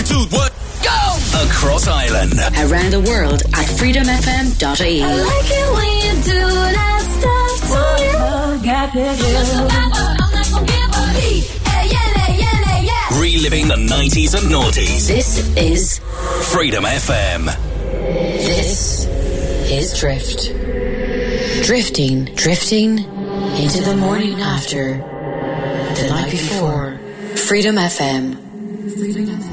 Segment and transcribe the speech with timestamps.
[0.00, 0.50] Three, two, one,
[0.82, 1.44] go!
[1.44, 2.32] Across Ireland.
[2.56, 5.02] Around the world at freedomfm.ie.
[5.02, 8.40] I like it when you do that stuff to me.
[13.20, 15.06] Reliving the 90s and noughties.
[15.06, 15.98] This is
[16.50, 17.54] Freedom FM.
[18.38, 19.04] This
[19.70, 20.54] is Drift.
[21.66, 26.98] Drifting, drifting into the morning after, the night before.
[27.36, 28.36] Freedom FM.
[28.96, 29.49] Freedom FM.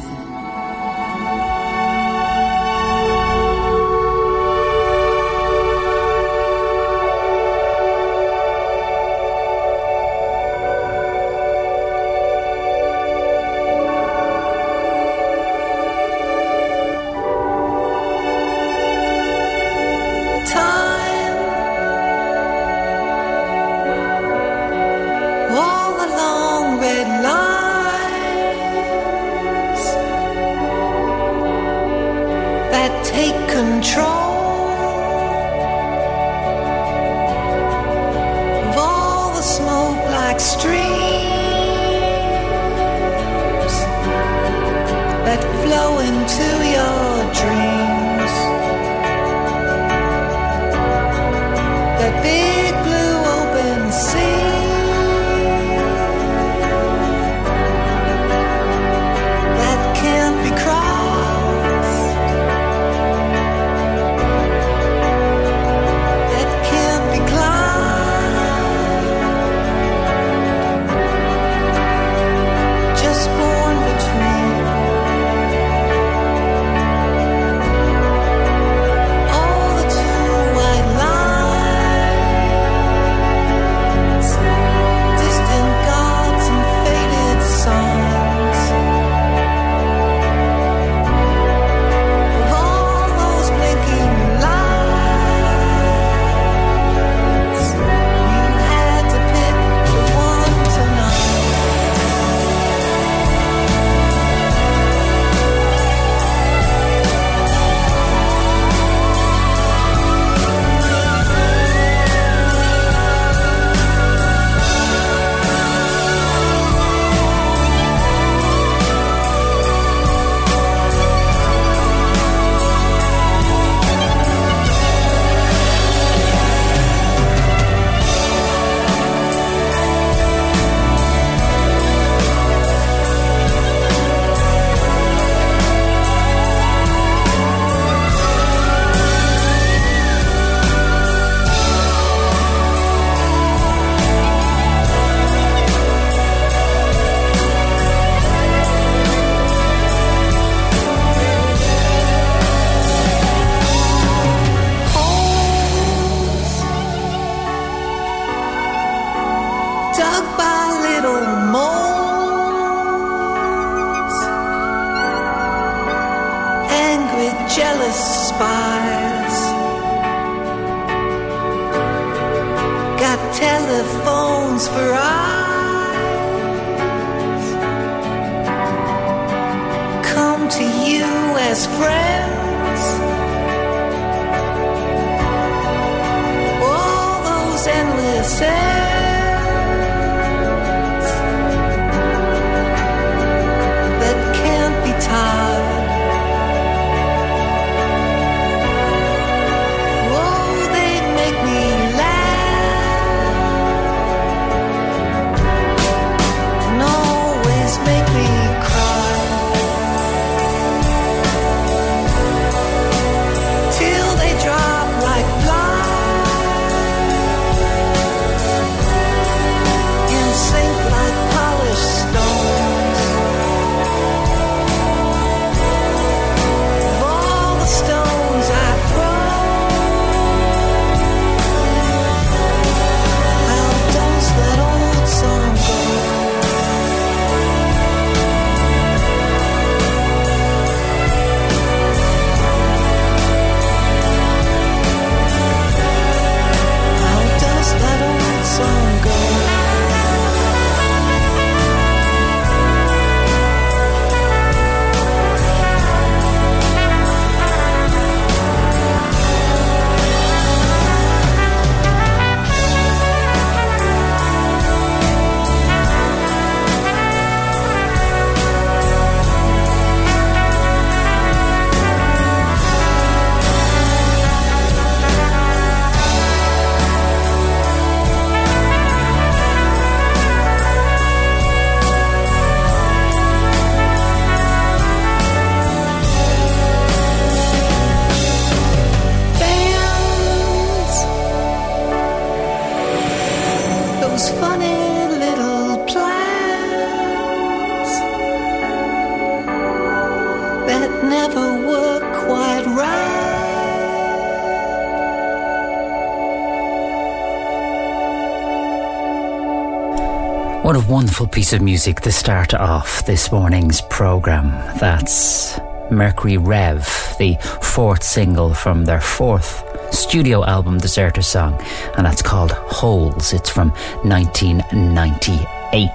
[311.08, 314.50] Wonderful piece of music to start off this morning's programme.
[314.78, 315.58] That's
[315.90, 316.84] Mercury Rev,
[317.18, 319.64] the fourth single from their fourth
[319.96, 321.58] studio album, Deserter Song,
[321.96, 323.32] and that's called Holes.
[323.32, 323.70] It's from
[324.04, 325.90] 1998.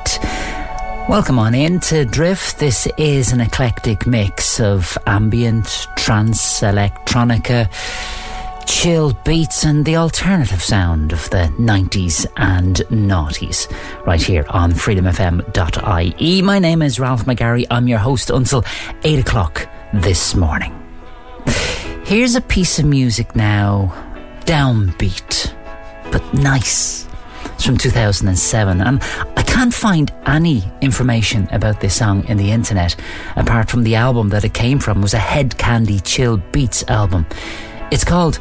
[1.10, 2.58] Welcome on in to Drift.
[2.58, 7.68] This is an eclectic mix of ambient, trance, electronica,
[8.82, 13.70] chill beats and the alternative sound of the 90s and noughties
[14.04, 16.42] right here on freedomfm.ie.
[16.42, 17.64] My name is Ralph McGarry.
[17.70, 18.64] I'm your host until
[19.04, 20.74] 8 o'clock this morning.
[22.04, 23.94] Here's a piece of music now,
[24.46, 25.54] downbeat,
[26.10, 27.06] but nice.
[27.54, 29.00] It's from 2007 and
[29.36, 32.96] I can't find any information about this song in the internet
[33.36, 37.26] apart from the album that it came from was a Hed Kandi Chill Beats album.
[37.92, 38.40] It's called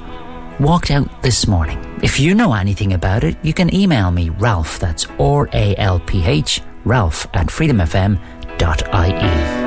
[0.62, 1.80] walked out this morning.
[2.04, 6.00] If you know anything about it, you can email me, Ralph, that's R A L
[6.00, 9.61] P H, Ralph at freedomfm.ie.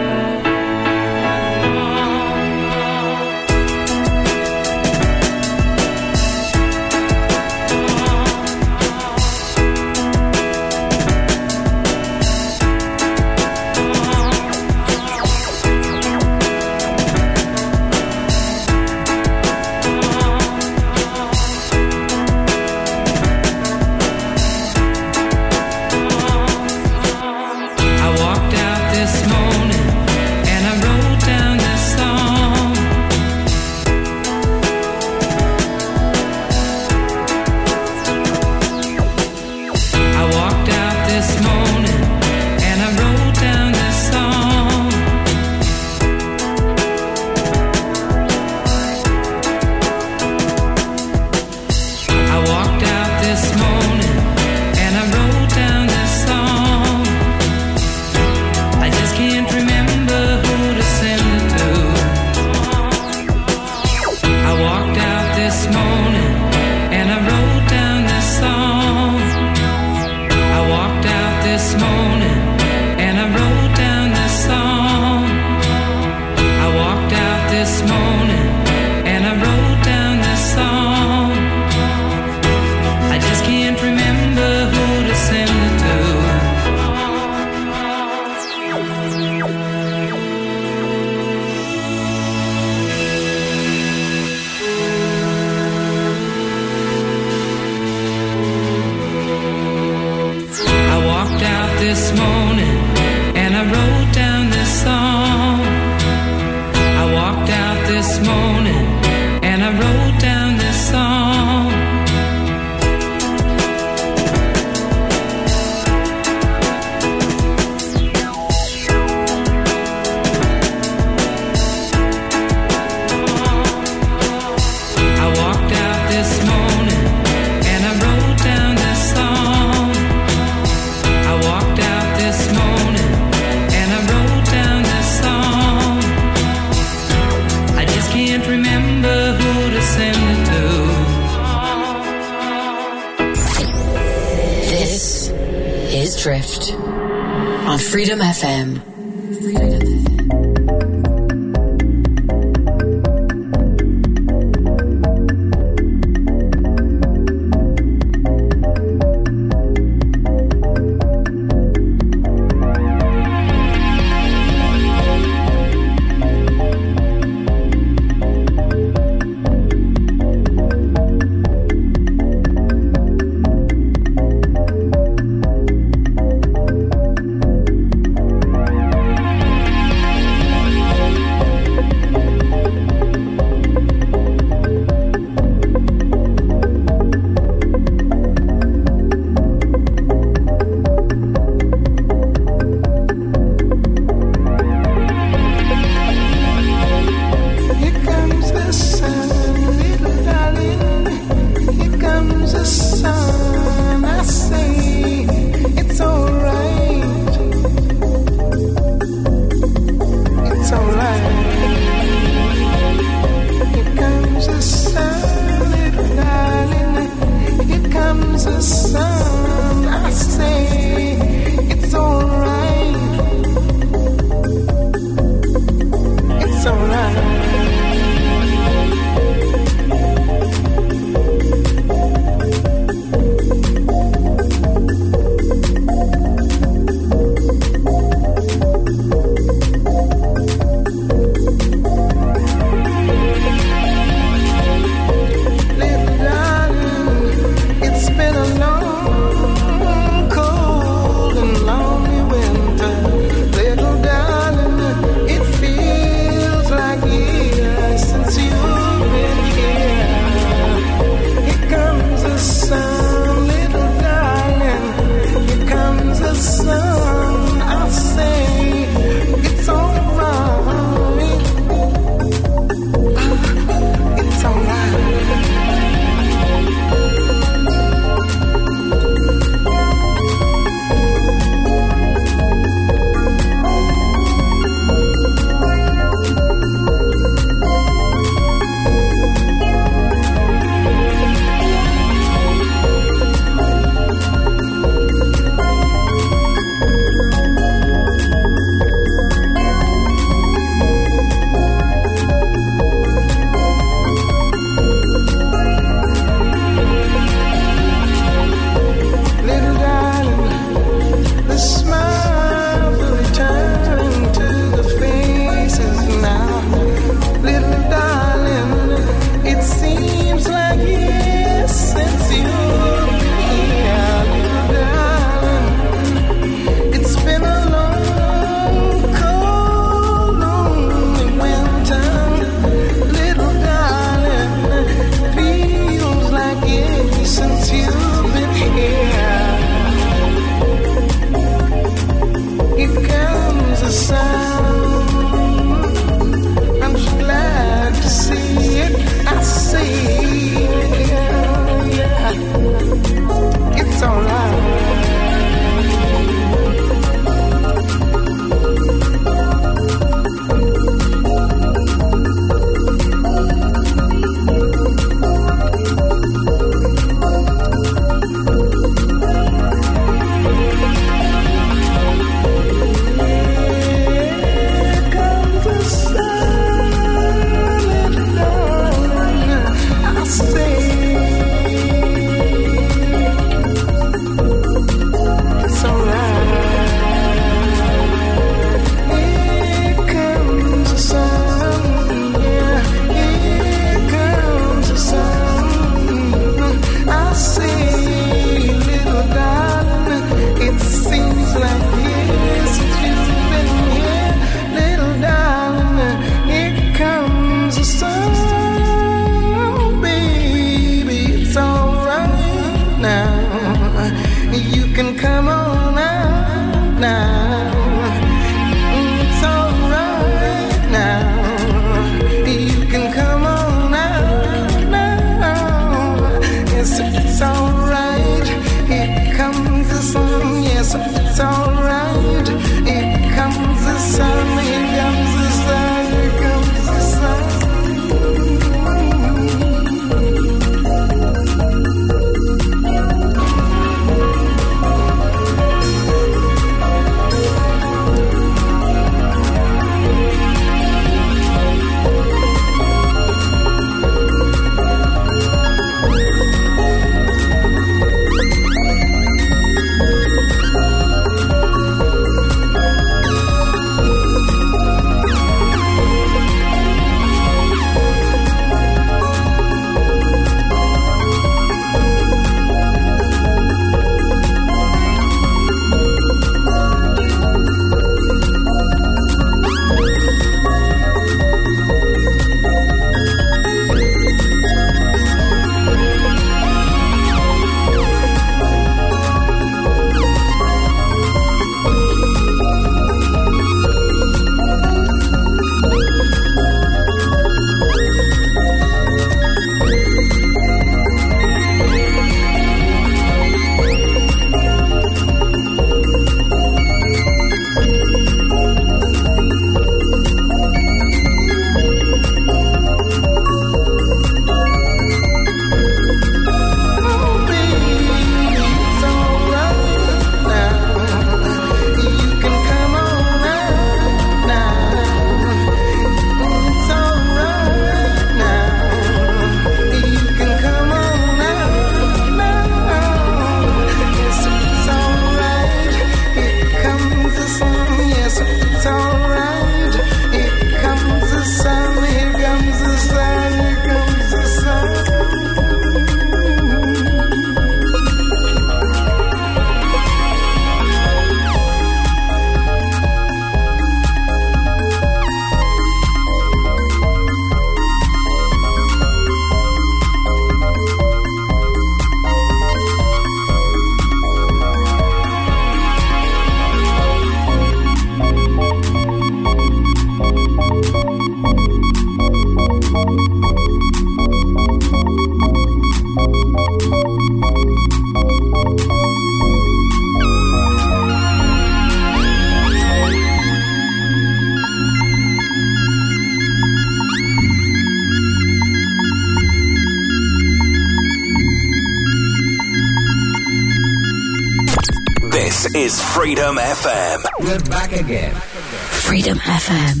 [596.81, 597.25] FM.
[597.41, 598.33] We're back again.
[598.33, 600.00] Freedom FM.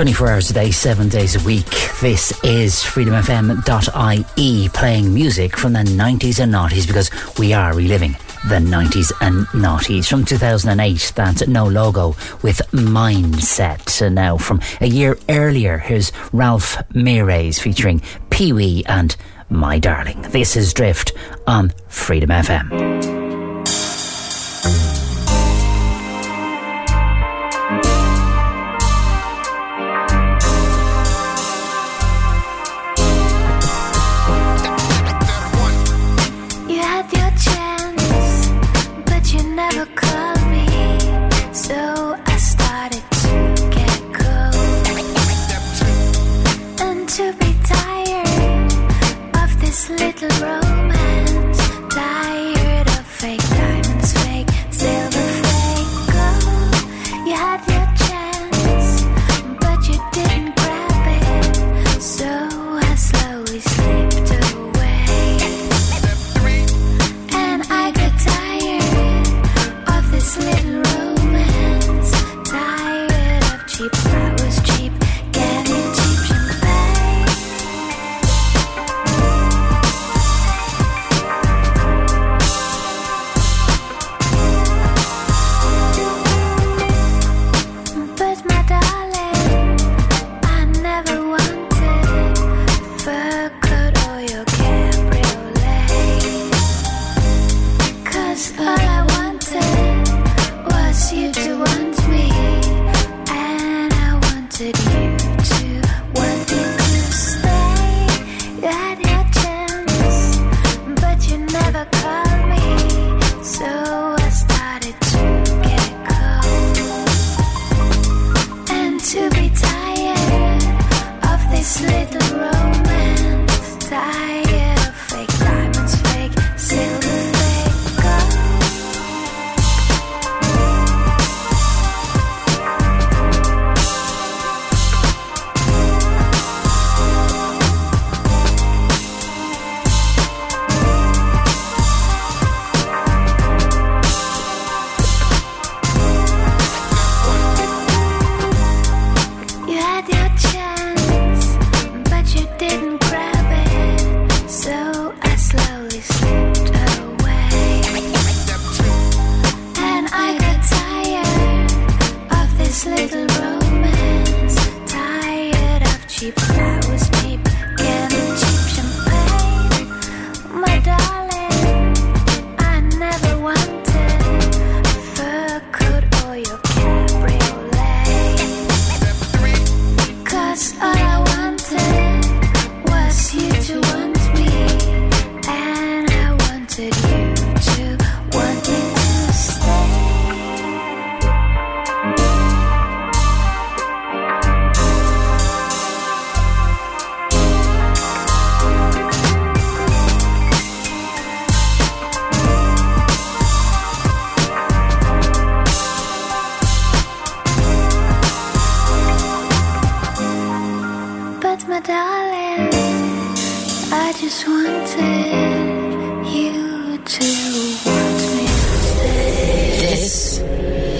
[0.00, 1.66] 24 hours a day, 7 days a week.
[2.00, 8.12] This is freedomfm.ie playing music from the 90s and 90s because we are reliving
[8.48, 10.08] the 90s and noughties.
[10.08, 14.00] From 2008, that's No Logo with Mindset.
[14.00, 19.14] And now, from a year earlier, here's Ralph Myerz featuring Pee Wee and
[19.50, 20.22] My Darling.
[20.30, 21.12] This is Drift
[21.46, 23.19] on Freedom FM.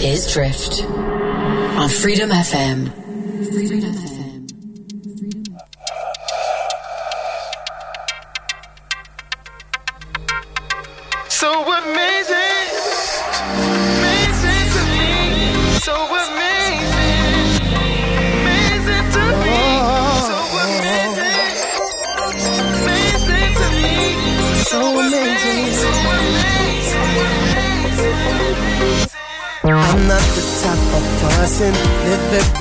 [0.03, 2.91] is Drift on Freedom FM.
[3.53, 4.10] Freedom.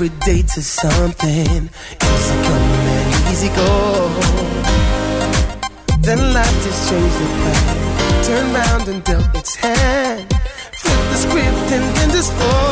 [0.08, 4.08] To something easy come and easy go.
[6.00, 10.32] Then life just changed the plan, turned round and dealt its hand,
[10.72, 12.69] flipped the script and then just fall.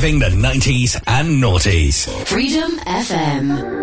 [0.00, 2.08] Reliving the 90s and noughties.
[2.26, 3.79] Freedom FM.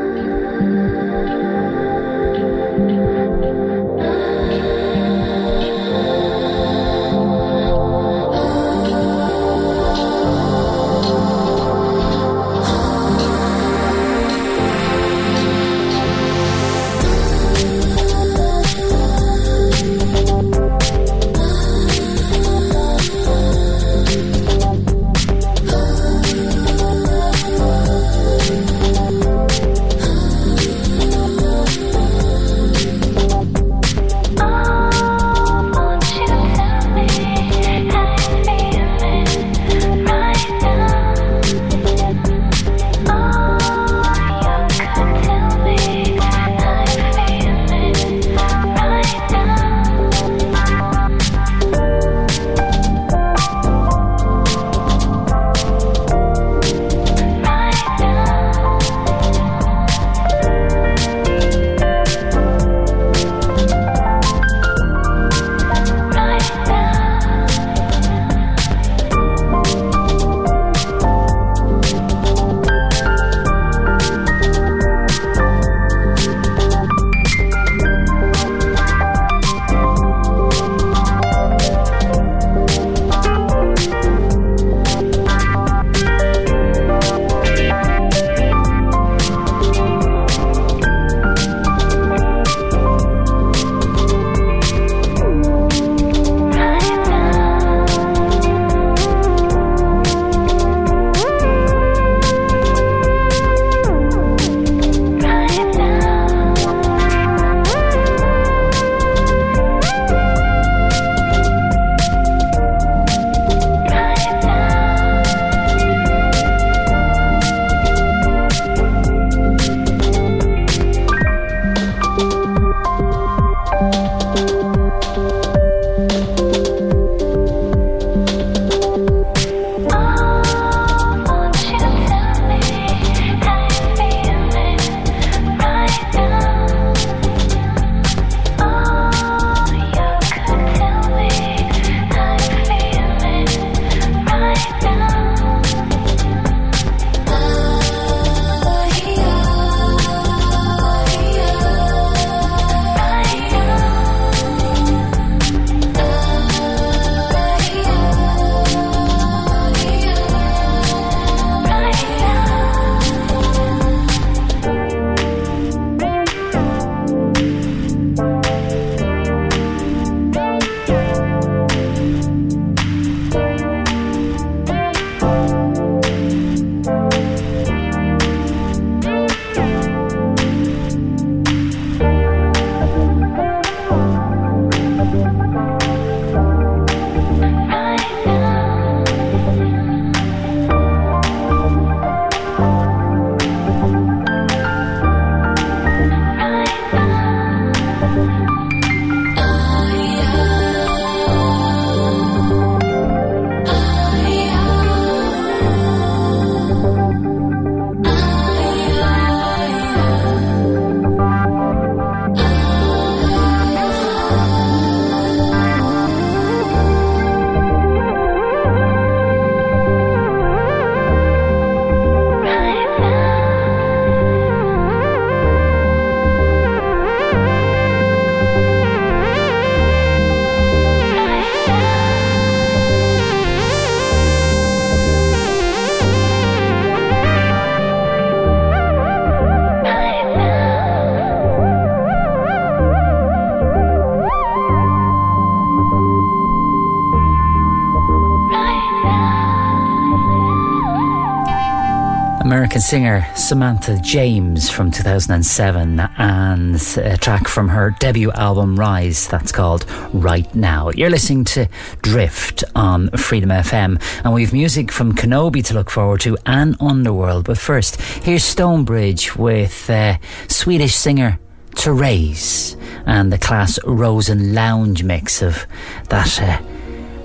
[252.87, 259.85] Singer Samantha James from 2007 and a track from her debut album Rise that's called
[260.13, 260.91] Right Now.
[260.91, 261.67] You're listening to
[262.01, 267.43] Drift on Freedom FM and we've music from Kinobe to look forward to and Underworld.
[267.43, 270.17] But first, here's Stonebridge with uh,
[270.47, 271.39] Swedish singer
[271.75, 275.67] Therese and the class Rosen Lounge mix of
[276.07, 276.61] that uh,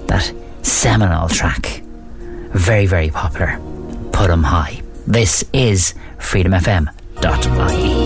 [0.07, 1.85] that seminal track.
[2.51, 3.61] Very, very popular.
[4.11, 4.82] Put 'em high.
[5.07, 8.02] This is freedomfm.ie.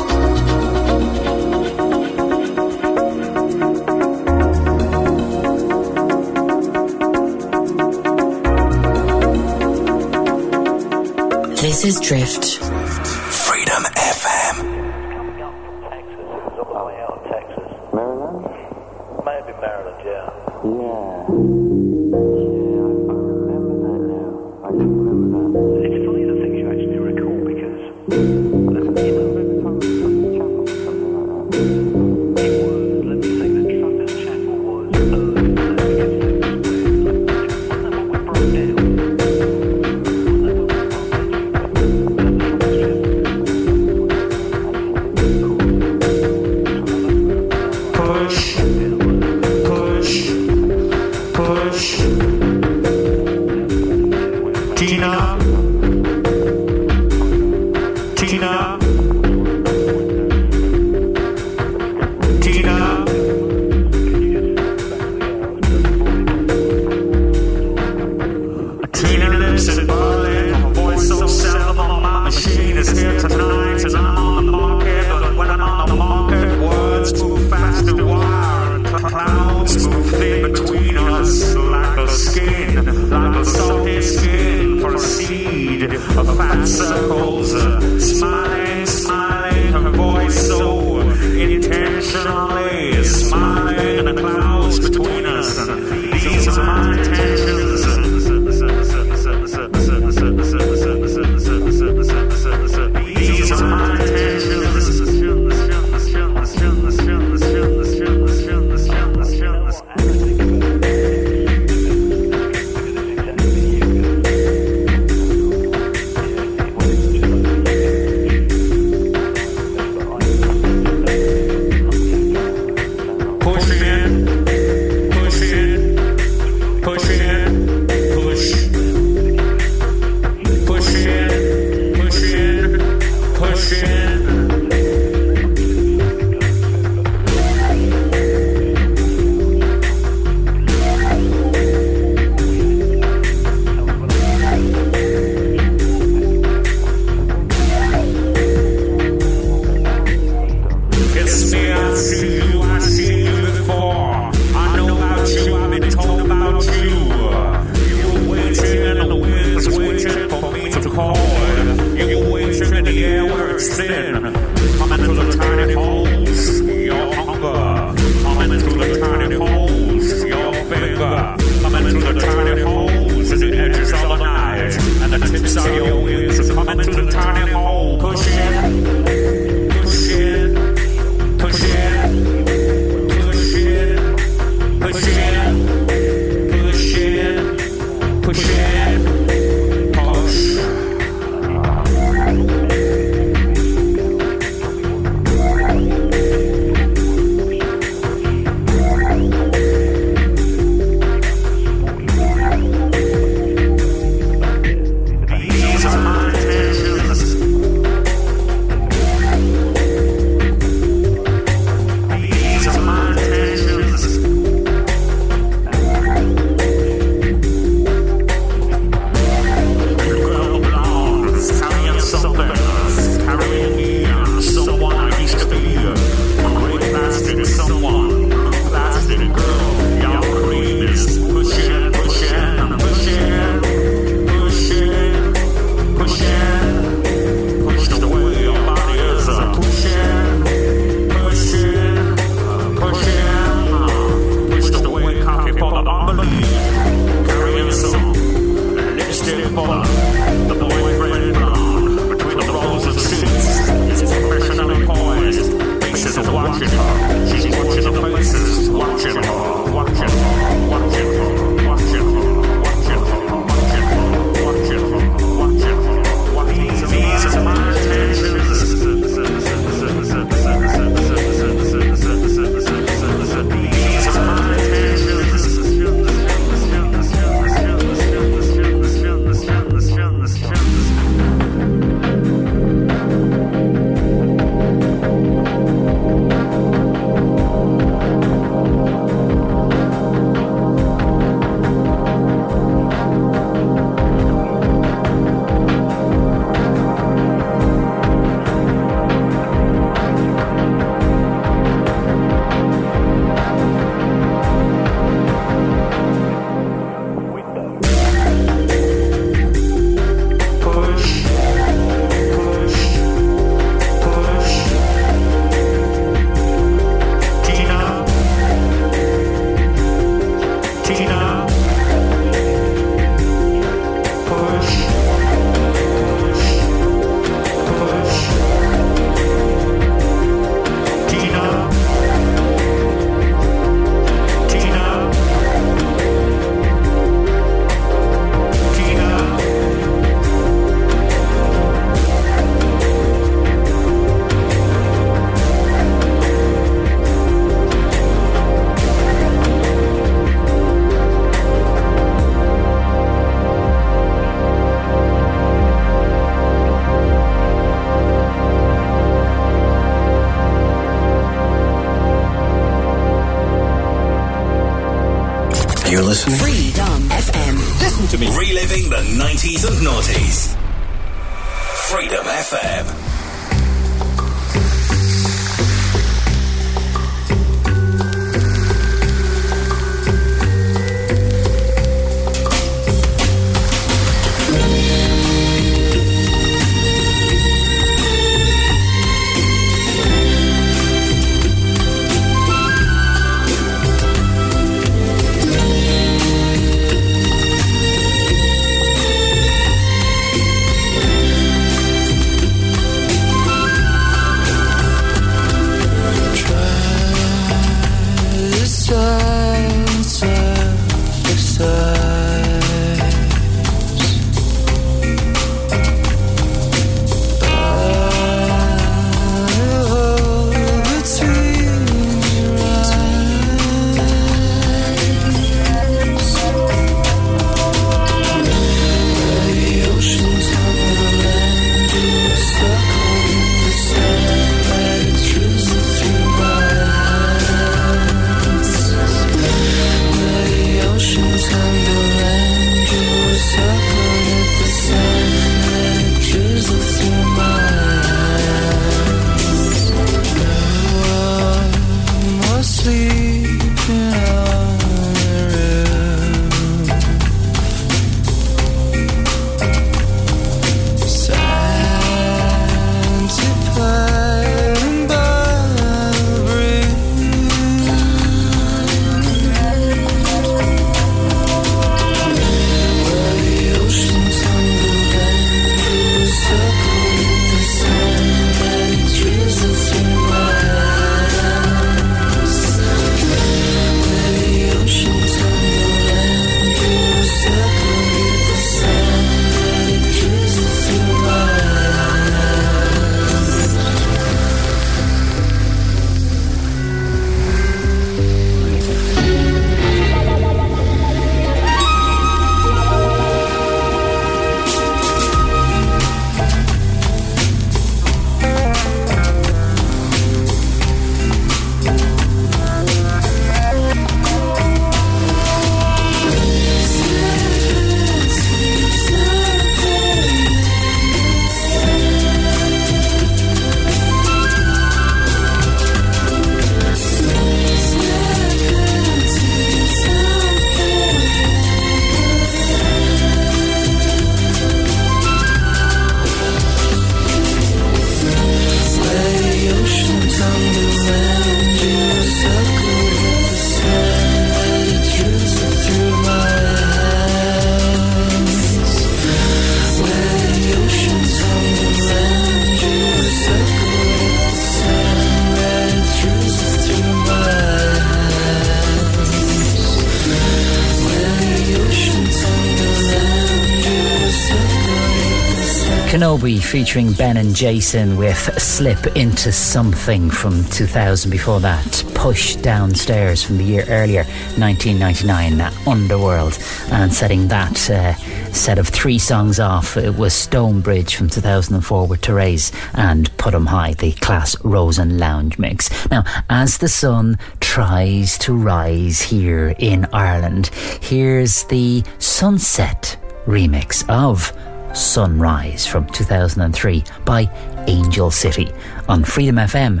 [566.74, 571.30] featuring Ben and Jason with Slip Into Something from 2000.
[571.30, 574.24] Before that, Push Downstairs from the year earlier,
[574.58, 576.58] 1999, Underworld.
[576.90, 578.14] And setting that uh,
[578.52, 583.66] set of three songs off, it was Stonebridge from 2004 with Therese and Put 'em
[583.66, 585.88] High, the Class Rose and Lounge mix.
[586.10, 593.16] Now, as the sun tries to rise here in Ireland, here's the Sunset
[593.46, 594.52] remix of
[594.94, 597.50] Sunrise from 2003 by
[597.88, 598.72] Angel City
[599.08, 600.00] on freedomfm.ie.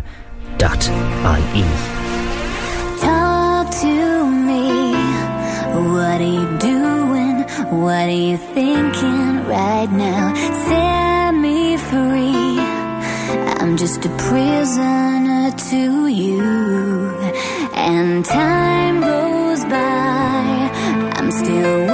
[3.00, 4.92] Talk to me.
[5.92, 7.42] What are you doing?
[7.82, 10.32] What are you thinking right now?
[10.68, 12.58] Set me free.
[13.60, 16.40] I'm just a prisoner to you.
[17.74, 20.70] And time goes by.
[21.16, 21.93] I'm still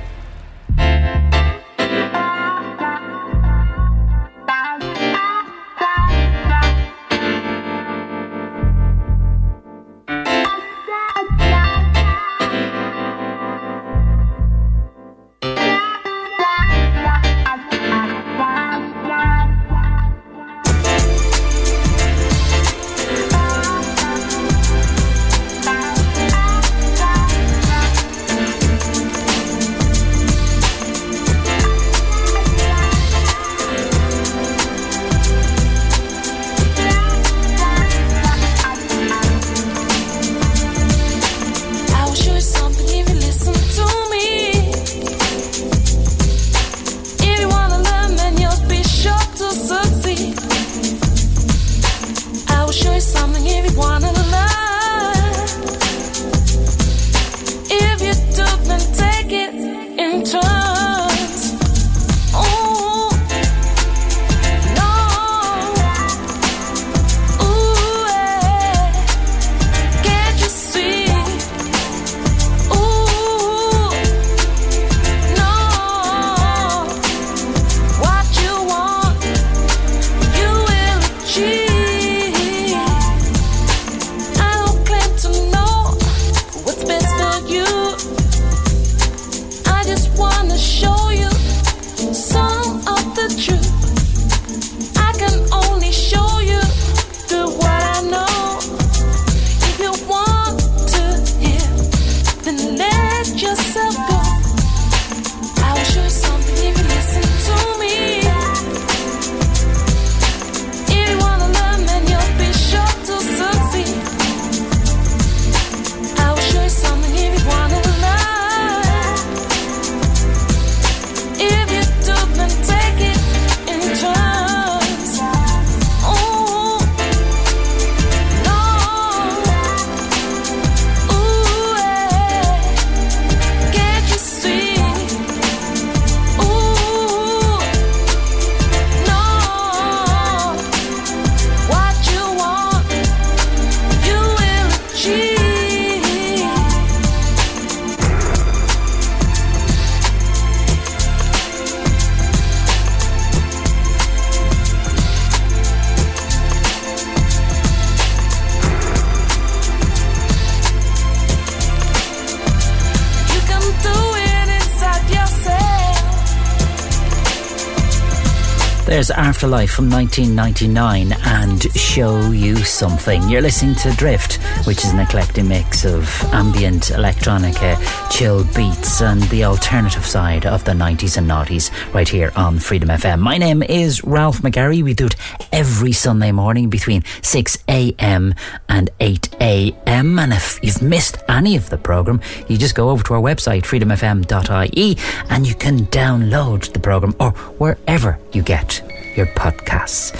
[169.41, 173.27] Afterlife from 1999 and Show You Something.
[173.27, 174.35] You're listening to Drift,
[174.67, 180.45] which is an eclectic mix of ambient, electronica, uh, chill beats, and the alternative side
[180.45, 183.19] of the 90s and noughties right here on Freedom FM.
[183.19, 184.83] My name is Ralph McGarry.
[184.83, 185.15] We do it
[185.51, 188.35] every Sunday morning between 6 a.m.
[188.69, 190.19] and 8 a.m.
[190.19, 193.63] And if you've missed any of the programme, you just go over to our website,
[193.63, 194.97] freedomfm.ie,
[195.29, 198.81] and you can download the programme or wherever you get
[199.17, 200.15] your podcasts.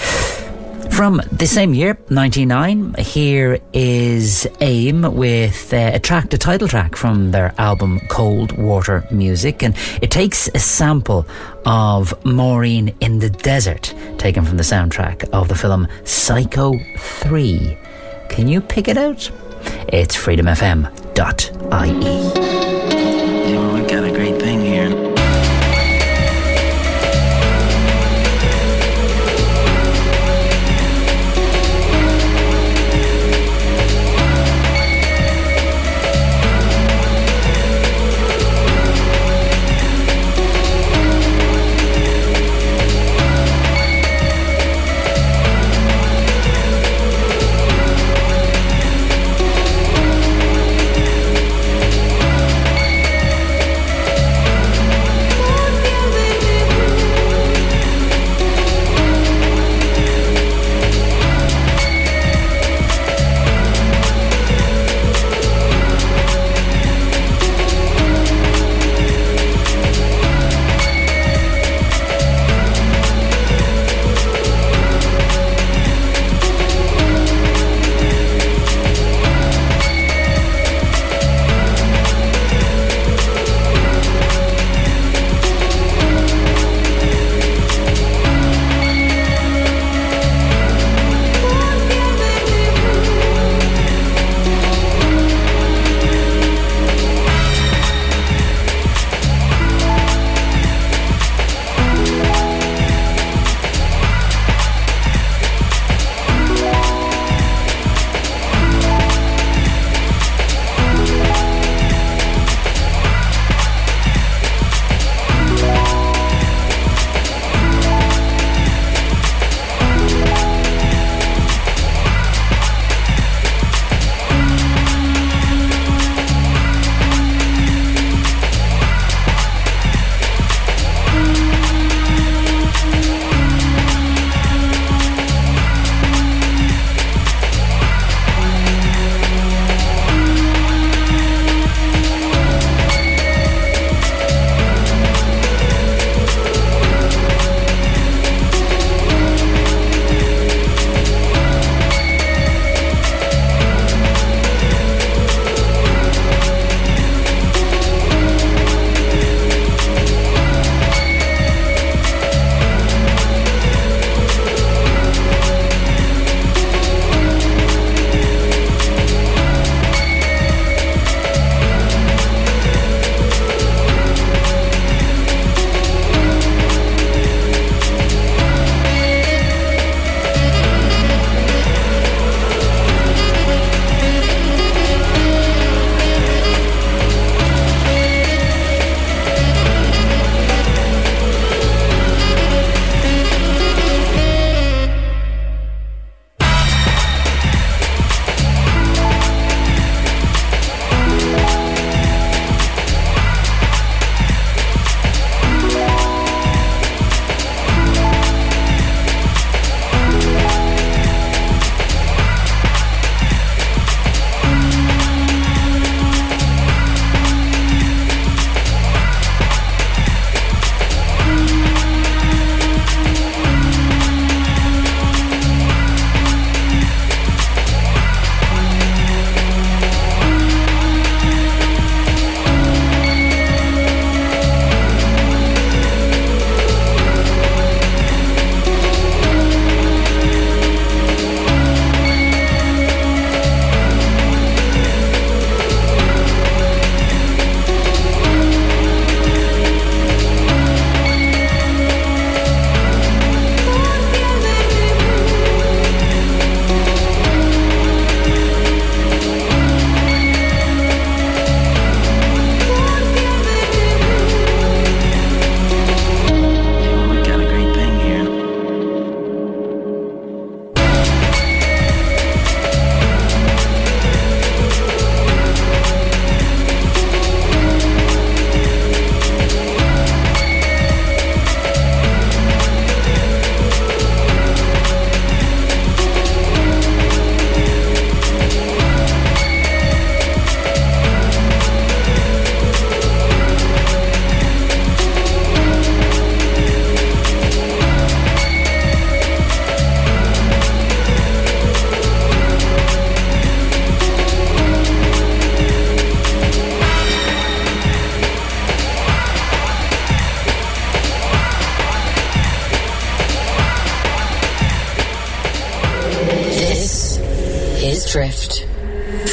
[0.92, 6.96] From the same year, 99, here is AIM with uh, a track, the title track
[6.96, 9.64] from their album Cold Water Music.
[9.64, 11.26] And it takes a sample
[11.66, 17.78] of Maureen in the Desert, taken from the soundtrack of the film Psycho 3.
[18.32, 19.30] Can you pick it out?
[19.90, 22.61] It's freedomfm.ie.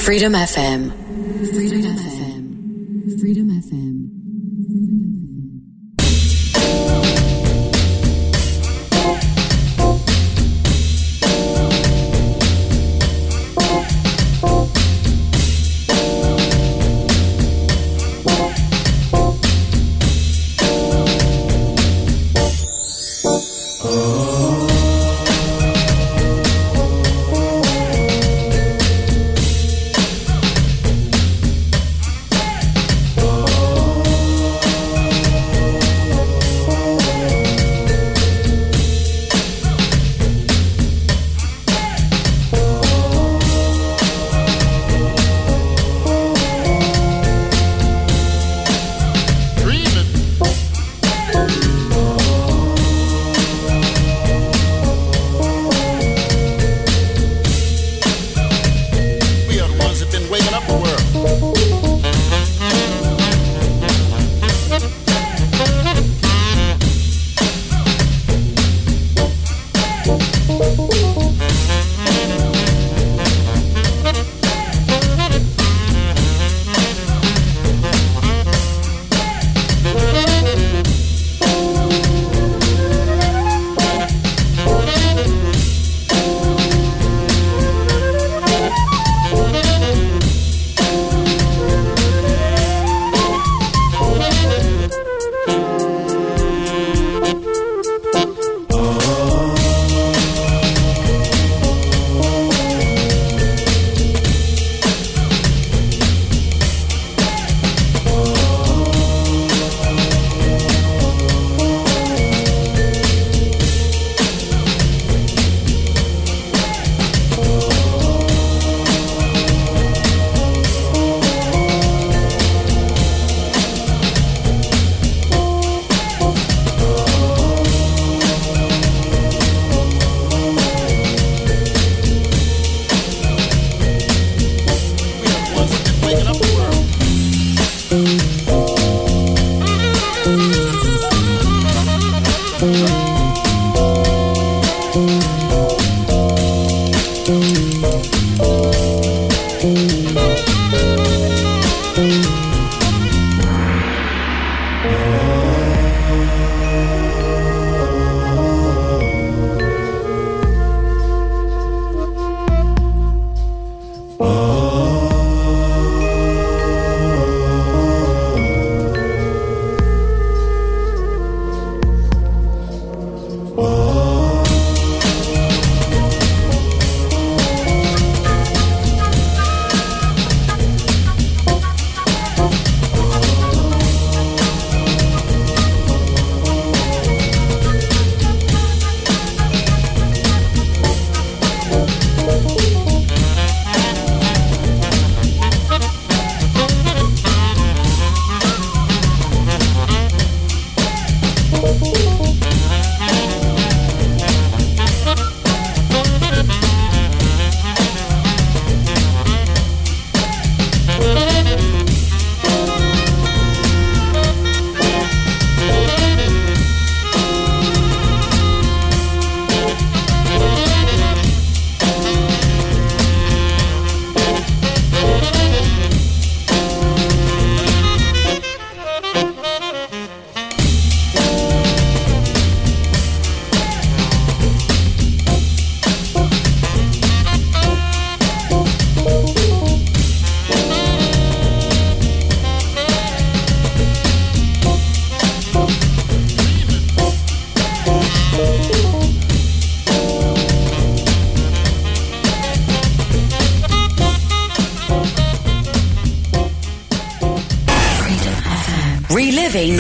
[0.08, 0.97] Freedom FM.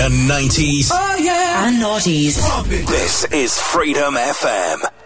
[0.08, 2.38] Reliving 90s oh yeah and noughties.
[2.86, 4.97] This is Freedom FM.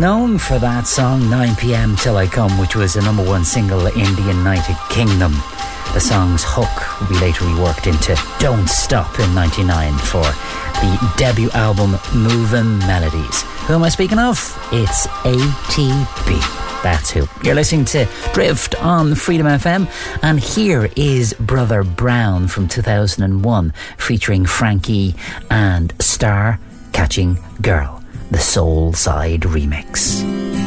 [0.00, 4.14] known for that song 9pm Till I Come, which was a number one single in
[4.14, 5.32] the United Kingdom.
[5.92, 10.22] The song's hook will be later reworked into Don't Stop in 99 for
[10.80, 13.42] the debut album Movin' Melodies.
[13.66, 14.38] Who am I speaking of?
[14.72, 16.82] It's ATB.
[16.82, 17.26] That's who.
[17.44, 19.86] You're listening to Drift on Freedom FM,
[20.22, 25.14] and here is Brother Brown from 2001 featuring Frank'ee
[25.50, 26.58] and Star
[26.92, 27.99] Catching Girl
[28.30, 30.59] the Soul Side remix.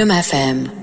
[0.00, 0.79] Freedom FM.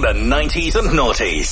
[0.00, 1.45] the 90s and noughties.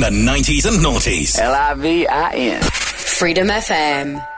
[0.00, 1.38] the 90s and noughties.
[1.38, 2.62] L I V I N.
[2.62, 4.35] Freedom FM.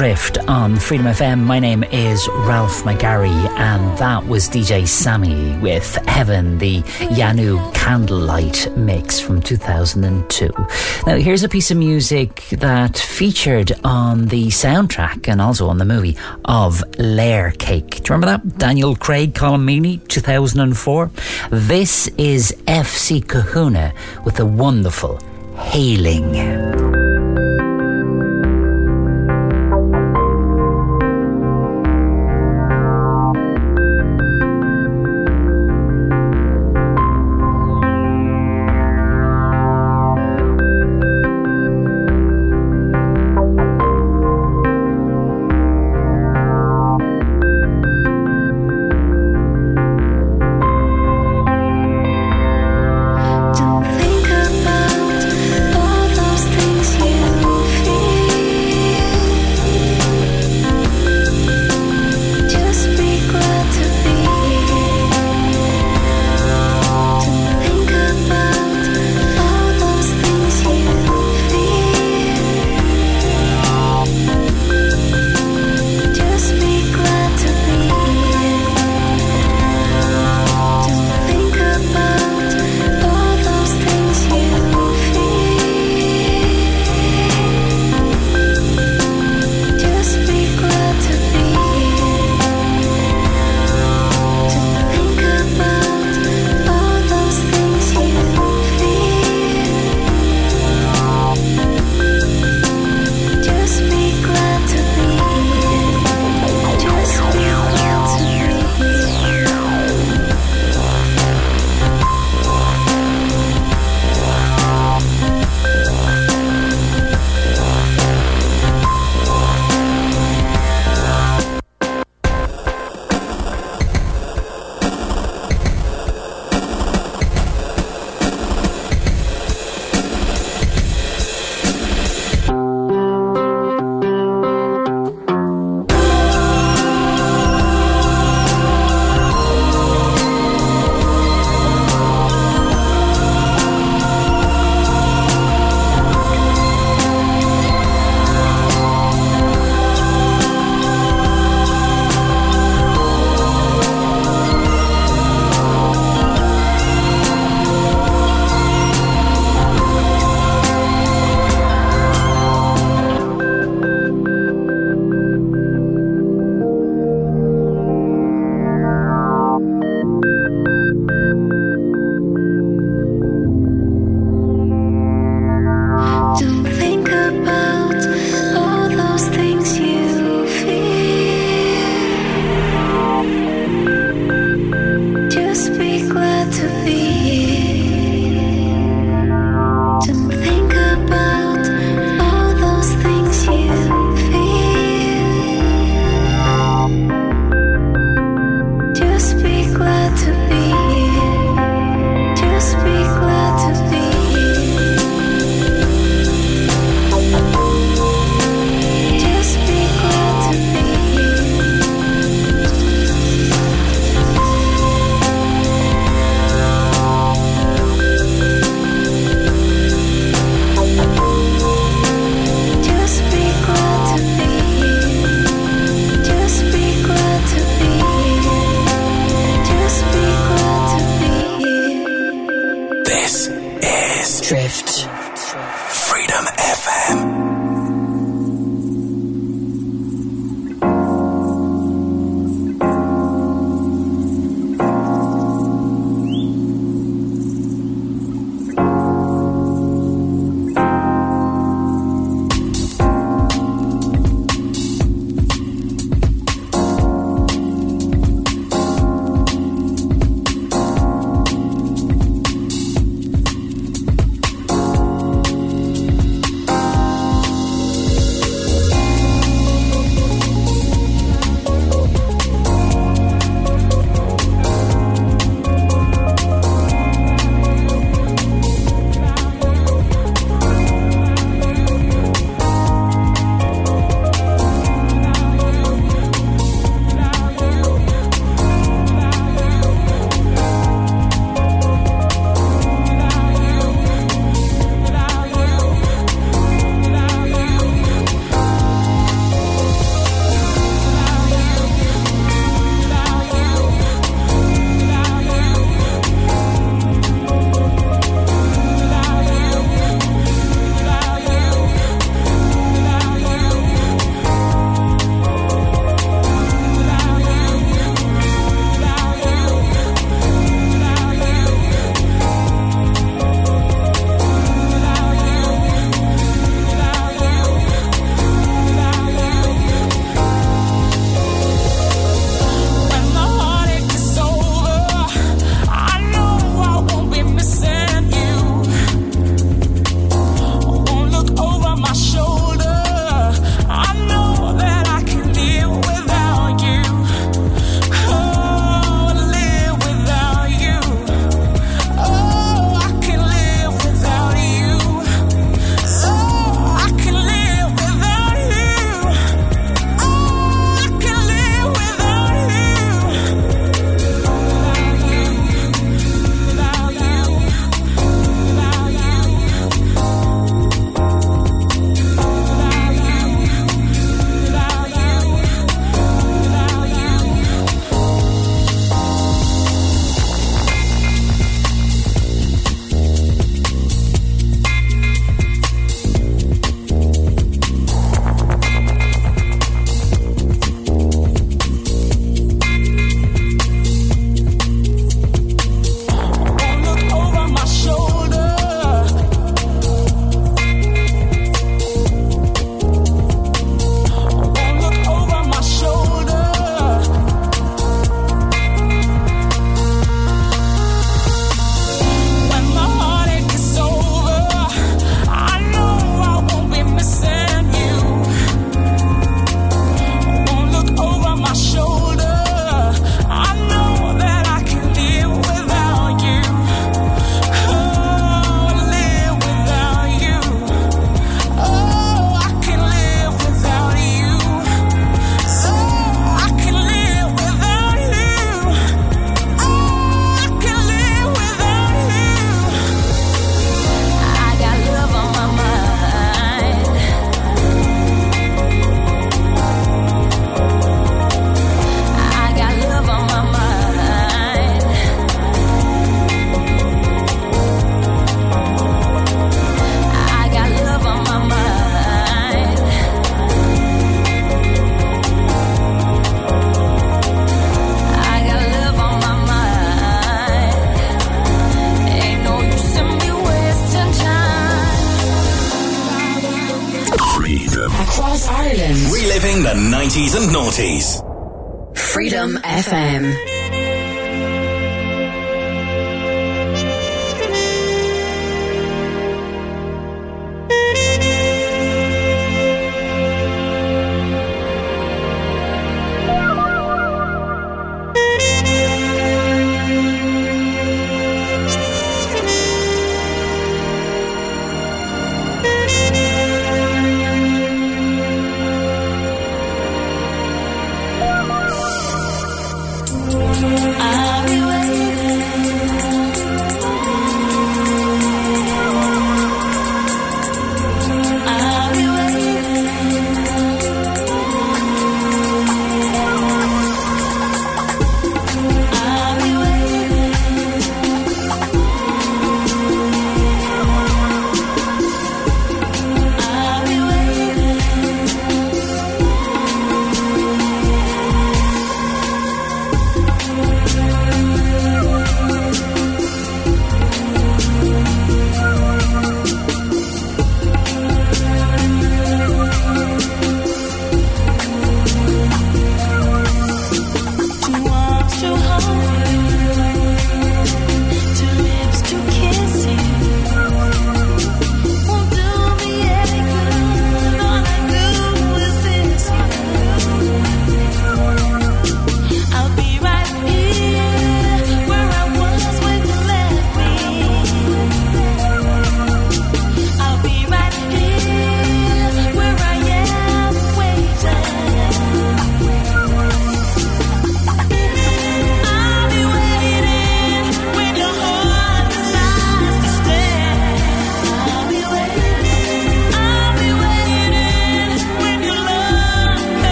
[0.00, 1.40] Drift on Freedom FM.
[1.44, 6.80] My name is Ralph McGarry, and that was DJ Sammy with Heaven, the
[7.18, 10.48] Yanou Candlelight mix from 2002.
[11.06, 15.84] Now, here's a piece of music that featured on the soundtrack and also on the
[15.84, 16.16] movie
[16.46, 17.90] of Layer Cake.
[17.90, 18.56] Do you remember that?
[18.56, 21.10] Daniel Craig, Colin 2004.
[21.50, 23.92] This is FC Kahuna
[24.24, 25.20] with the wonderful
[25.58, 26.69] Hayling.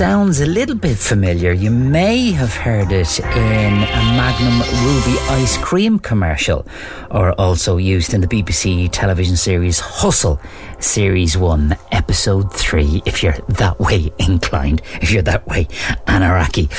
[0.00, 1.52] sounds a little bit familiar.
[1.52, 6.66] You may have heard it in a Magnum Ruby ice cream commercial,
[7.10, 10.40] or also used in the BBC television series Hustle,
[10.78, 15.64] Series 1, Episode 3, if you're that way inclined, if you're that way
[16.06, 16.70] anaraki.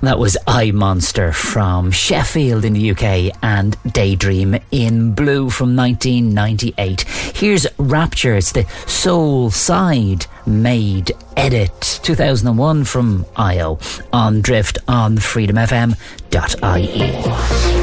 [0.00, 7.02] That was I Monster from Sheffield in the UK and Daydream in Blue from 1998.
[7.02, 11.89] Here's Rapture, it's the soul side made edit.
[12.10, 13.78] 2001 from iiO
[14.12, 17.79] on Drift on freedomfm.ie.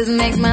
[0.00, 0.49] just makes my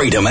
[0.00, 0.29] Freedom.